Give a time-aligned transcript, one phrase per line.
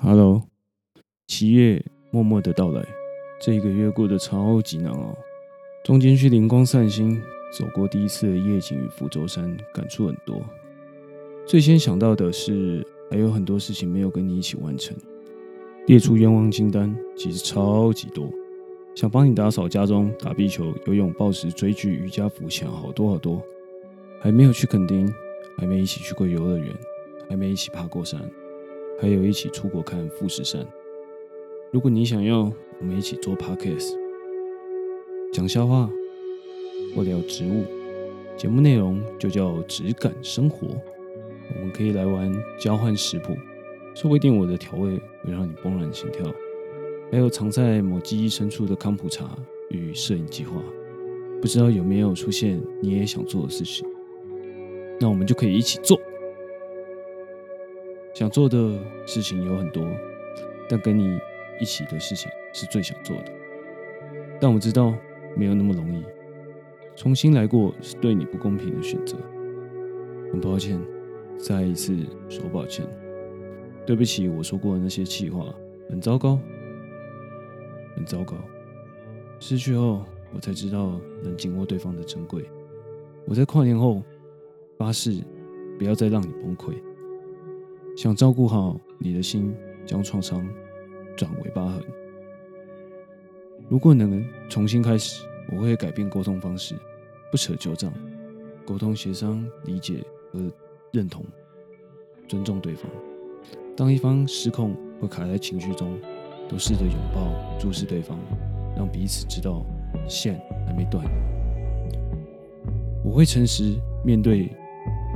[0.00, 0.44] Hello，
[1.26, 2.86] 七月默默的到来，
[3.40, 5.12] 这一个月过得超级难熬。
[5.84, 7.20] 中间去灵光散心，
[7.52, 10.40] 走过第一次的夜景与福州山，感触很多。
[11.44, 14.96] 最先想到的是，还有很多事情没有跟你一起完成。
[15.88, 18.30] 列出愿望清单，其实超级多，
[18.94, 23.42] 想帮你打扫家中、打壁球、游泳、暴食、追剧、瑜伽、浮潜，好多好多。
[24.20, 25.12] 还没有去垦丁，
[25.56, 26.72] 还没一起去过游乐园，
[27.28, 28.20] 还没一起爬过山。
[29.00, 30.66] 还有一起出国看富士山。
[31.70, 33.94] 如果你想要，我们一起做 podcast，
[35.32, 35.88] 讲笑话
[36.96, 37.64] 或聊植物，
[38.36, 40.66] 节目内容就叫质感生活。
[41.54, 43.36] 我们可以来玩交换食谱，
[43.94, 46.26] 说不定我的调味会让你怦然心跳。
[47.12, 49.30] 还有藏在某记忆深处的康普茶
[49.70, 50.60] 与摄影计划，
[51.40, 53.88] 不知道有没有出现你也想做的事情？
[55.00, 56.00] 那我们就可以一起做。
[58.18, 59.86] 想做的事情有很多，
[60.68, 61.20] 但跟你
[61.60, 63.32] 一起的事情是最想做的。
[64.40, 64.92] 但我知道
[65.36, 66.02] 没有那么容易，
[66.96, 69.16] 重新来过是对你不公平的选择。
[70.32, 70.80] 很抱歉，
[71.38, 71.96] 再一次
[72.28, 72.84] 说抱歉，
[73.86, 75.54] 对不起，我说过的那些气话
[75.88, 76.40] 很糟糕，
[77.94, 78.34] 很糟糕。
[79.38, 80.02] 失去后，
[80.34, 82.44] 我才知道能紧握对方的珍贵。
[83.26, 84.02] 我在跨年后
[84.76, 85.22] 发誓，
[85.78, 86.74] 不要再让你崩溃。
[87.98, 89.52] 想照顾好你的心，
[89.84, 90.48] 将创伤
[91.16, 91.82] 转为疤痕。
[93.68, 96.76] 如果能重新开始，我会改变沟通方式，
[97.28, 97.92] 不扯旧账，
[98.64, 99.94] 沟通协商、理解
[100.32, 100.38] 和
[100.92, 101.24] 认同，
[102.28, 102.88] 尊重对方。
[103.76, 105.98] 当一方失控或卡在情绪中，
[106.48, 108.16] 都试着拥抱、注视对方，
[108.76, 109.66] 让彼此知道
[110.06, 111.04] 线还没断。
[113.02, 113.74] 我会诚实
[114.04, 114.52] 面对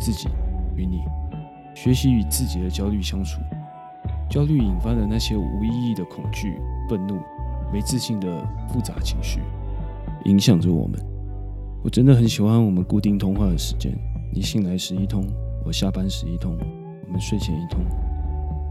[0.00, 0.28] 自己
[0.74, 0.98] 与你。
[1.74, 3.40] 学习与自己的焦虑相处，
[4.30, 7.20] 焦虑引发的那些无意义的恐惧、愤怒、
[7.72, 9.40] 没自信的复杂情绪，
[10.26, 10.98] 影响着我们。
[11.82, 13.92] 我真的很喜欢我们固定通话的时间，
[14.32, 15.26] 你醒来时一通，
[15.64, 16.56] 我下班时一通，
[17.06, 17.80] 我们睡前一通，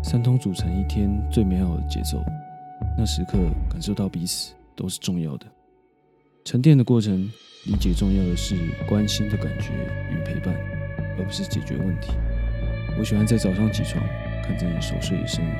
[0.02, 2.18] 三通组成一天最美好的节奏。
[2.98, 3.38] 那时刻
[3.70, 5.46] 感受到彼此都是重要的，
[6.46, 7.30] 沉淀的过程，
[7.66, 8.56] 理解重要的是
[8.88, 9.74] 关心的感觉
[10.10, 10.56] 与陪伴，
[11.18, 12.12] 而不是解决问题。
[12.98, 14.04] 我喜欢在早上起床
[14.44, 15.52] 看着你熟睡的身影，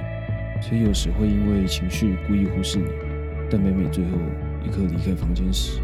[0.62, 2.86] 所以有时会因为情绪故意忽视你，
[3.50, 4.12] 但每每最后
[4.64, 5.80] 一刻离开房间时，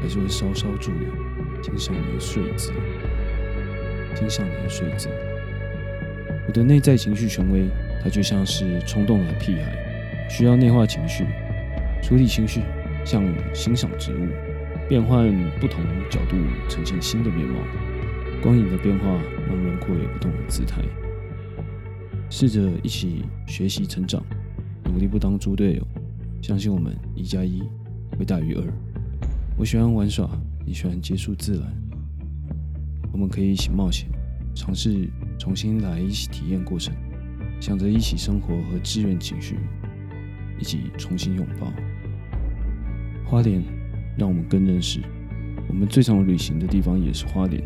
[0.00, 2.72] 还是会稍稍驻留，欣赏你的睡姿，
[4.14, 5.08] 欣赏你的睡姿。
[6.46, 7.66] 我的内在情绪权威，
[8.02, 11.26] 它就像是冲动的屁孩，需要内化情绪，
[12.02, 12.62] 处理情绪，
[13.04, 13.22] 像
[13.52, 14.28] 欣赏植物，
[14.88, 15.28] 变换
[15.60, 16.36] 不同角度
[16.68, 17.58] 呈现新的面貌。
[18.42, 19.04] 光影的变化
[19.46, 20.82] 让轮廓有不同的姿态。
[22.30, 24.22] 试着一起学习成长，
[24.84, 25.86] 努力不当猪队友，
[26.42, 27.62] 相信我们一加一
[28.18, 28.62] 会大于二。
[29.56, 30.28] 我喜欢玩耍，
[30.64, 31.62] 你喜欢接触自然，
[33.12, 34.08] 我们可以一起冒险，
[34.54, 36.94] 尝试重新来一起体验过程，
[37.60, 39.56] 想着一起生活和支援情绪，
[40.60, 41.72] 一起重新拥抱。
[43.24, 43.62] 花莲
[44.16, 45.00] 让我们更认识，
[45.66, 47.62] 我们最常旅行的地方也是花莲。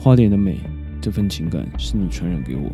[0.00, 0.60] 花莲的美，
[1.00, 2.70] 这份情感是你传染给我。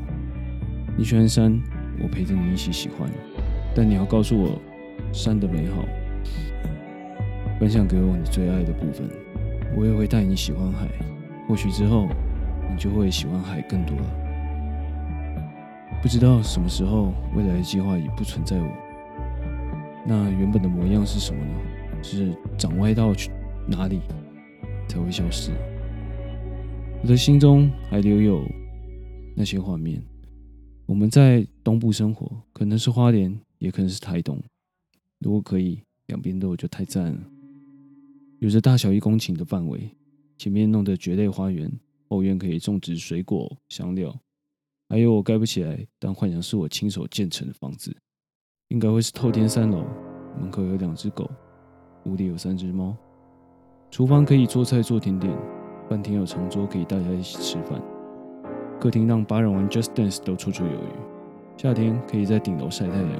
[0.94, 1.58] 你喜欢山，
[2.02, 3.08] 我陪着你一起喜欢。
[3.74, 4.60] 但你要告诉我
[5.10, 5.82] 山的美好，
[7.58, 9.08] 分享给我你最爱的部分。
[9.74, 10.86] 我也会带你喜欢海，
[11.48, 12.08] 或许之后
[12.70, 14.04] 你就会喜欢海更多了。
[16.02, 18.68] 不知道什么时候未来的计划已不存在我，
[20.06, 21.50] 那原本的模样是什么呢？
[22.02, 23.30] 是长歪到去
[23.66, 24.02] 哪里
[24.86, 25.50] 才会消失？
[27.04, 28.42] 我的心中还留有
[29.36, 30.02] 那些画面。
[30.86, 34.42] 我们在东部生活，可能是花莲，也可能是台东。
[35.18, 37.20] 如果可以，两边都有就太赞了。
[38.38, 39.86] 有着大小一公顷的范围，
[40.38, 41.70] 前面弄得蕨类花园，
[42.08, 44.18] 后院可以种植水果、香料。
[44.88, 47.94] 还有我盖不起来，但幻想是我亲手建成的房子，
[48.68, 49.84] 应该会是透天三楼。
[50.40, 51.30] 门口有两只狗，
[52.06, 52.96] 屋里有三只猫。
[53.90, 55.30] 厨房可以做菜做甜点。
[55.88, 57.80] 饭厅有长桌可以大家一起吃饭，
[58.80, 61.58] 客厅让八人玩 Just Dance 都绰绰有余。
[61.58, 63.10] 夏天可以在顶楼晒太阳，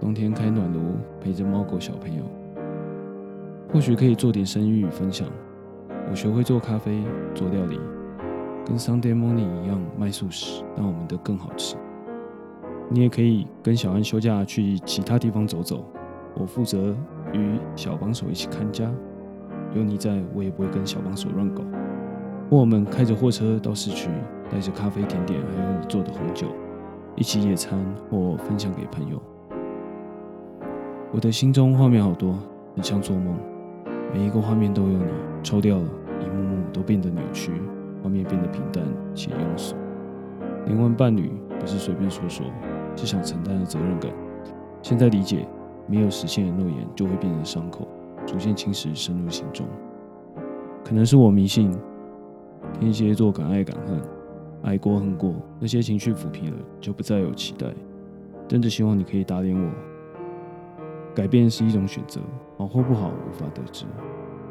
[0.00, 0.80] 冬天开暖炉
[1.20, 2.24] 陪着猫狗小朋友。
[3.72, 5.28] 或许可以做点生意与分享。
[6.10, 7.02] 我学会做咖啡、
[7.34, 7.78] 做料理，
[8.66, 11.76] 跟 Sunday Morning 一样卖素食，让我们的更好吃。
[12.90, 15.84] 你也可以跟小安休假去其他地方走走，
[16.34, 16.96] 我负责
[17.32, 18.90] 与小帮手一起看家。
[19.74, 21.62] 有你在，我也不会跟小帮手乱搞。
[22.50, 24.08] 我们开着货车到市区，
[24.50, 26.46] 带着咖啡、甜点，还有你做的红酒，
[27.14, 27.78] 一起野餐
[28.10, 29.20] 或分享给朋友。
[31.12, 32.38] 我的心中画面好多，
[32.74, 33.36] 很像做梦，
[34.14, 35.04] 每一个画面都有你。
[35.42, 35.84] 抽掉了，
[36.20, 37.52] 一幕幕都变得扭曲，
[38.02, 38.82] 画面变得平淡
[39.14, 39.76] 且庸俗。
[40.66, 41.30] 灵魂伴侣
[41.60, 42.46] 不是随便说说，
[42.96, 44.10] 是想承担的责任感。
[44.82, 45.46] 现在理解，
[45.86, 47.86] 没有实现的诺言就会变成伤口，
[48.26, 49.66] 逐渐侵蚀深入心中。
[50.82, 51.70] 可能是我迷信，
[52.78, 54.00] 天蝎座敢爱敢恨，
[54.62, 57.66] 爱过恨过，那些情绪抚平了，就不再有期待。
[58.46, 59.70] 真的希望你可以打脸我。
[61.14, 62.20] 改变是一种选择，
[62.56, 63.84] 好或不好无法得知，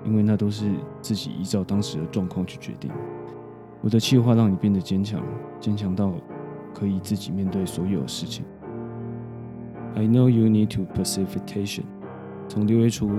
[0.03, 0.69] 因为那都是
[1.01, 2.91] 自己依照当时的状况去决定。
[3.81, 5.21] 我的计划让你变得坚强，
[5.59, 6.13] 坚强到
[6.73, 8.43] 可以自己面对所有事情。
[9.95, 11.83] I know you need to precipitation。
[12.49, 13.09] 从六月初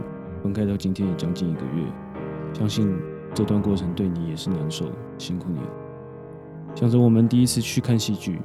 [0.42, 1.84] 分开到今天也将近一个月，
[2.52, 2.94] 相信
[3.38, 4.86] 这段过程对你也是难受，
[5.16, 5.66] 辛苦你了。
[6.74, 8.42] 想着我们第一次去看戏剧，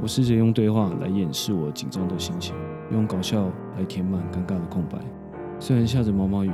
[0.00, 2.56] 我试着用对话来掩饰我紧张的心情。
[2.92, 3.44] 用搞笑
[3.76, 4.98] 来填满尴尬的空白。
[5.58, 6.50] 虽然下着毛毛雨，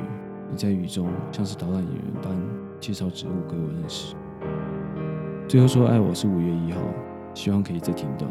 [0.51, 2.37] 你在雨中像是导览演员般
[2.81, 4.17] 介绍植物给我认识。
[5.47, 6.81] 最后说爱我是五月一号，
[7.33, 8.27] 希望可以再听到。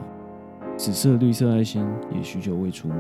[0.75, 2.95] 紫色、绿色爱心也许久未出没，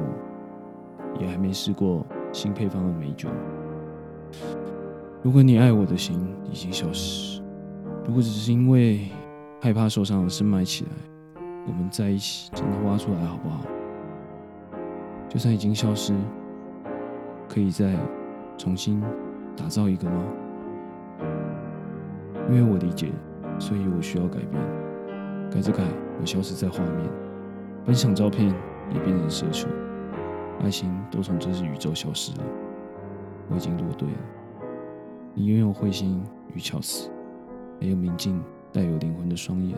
[1.19, 3.27] 也还没试过新配方的美酒。
[5.23, 6.19] 如果你爱我的心
[6.51, 7.39] 已经消失，
[8.07, 9.07] 如果只是因为
[9.61, 10.91] 害怕受伤而深埋起来，
[11.67, 13.61] 我们在一起真的挖出来好不好？
[15.29, 16.15] 就算已经消失，
[17.47, 17.95] 可以再
[18.57, 18.99] 重新
[19.55, 20.23] 打造一个吗？
[22.49, 23.11] 因为我理解，
[23.59, 24.59] 所以我需要改变。
[25.51, 25.83] 改着改，
[26.19, 27.07] 我消失在画面，
[27.85, 28.47] 分享照片
[28.91, 29.67] 也变成奢求，
[30.63, 32.43] 爱情都从这次宇宙消失了。
[33.51, 34.40] 我已经落队了。
[35.33, 36.21] 你拥有慧心
[36.53, 37.09] 与巧思，
[37.79, 38.43] 还有明净
[38.73, 39.77] 带有灵魂的双眼。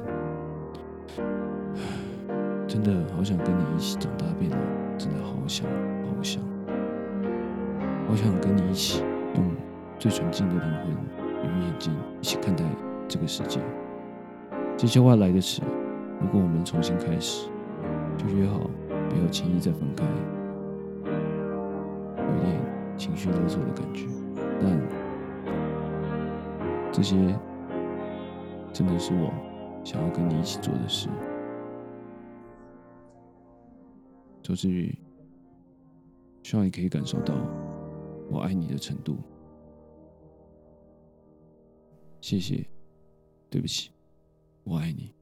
[2.68, 4.58] 真的好想跟你一起长大变老，
[4.98, 6.42] 真的好想好想，
[8.08, 9.04] 好想跟你一起
[9.36, 9.46] 用
[10.00, 10.90] 最纯净的灵魂
[11.44, 12.66] 与眼睛一起看待
[13.08, 13.60] 这个世界。
[14.76, 15.62] 这些话来得迟，
[16.20, 17.48] 如果我们重新开始，
[18.18, 18.60] 就约好
[18.90, 20.04] 不要轻易再分开。
[22.18, 22.60] 有点
[22.98, 24.08] 情绪勒索的感觉，
[24.60, 24.83] 但
[26.94, 27.16] 这些
[28.72, 29.34] 真的是我
[29.84, 31.10] 想要跟你一起做的事。
[34.44, 34.96] 周志宇，
[36.44, 37.34] 希望你可以感受到
[38.30, 39.18] 我爱你的程度。
[42.22, 42.64] 谢谢，
[43.50, 43.92] 对不起，
[44.64, 45.16] 我爱你。